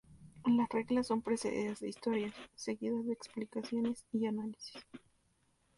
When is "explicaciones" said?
3.13-4.03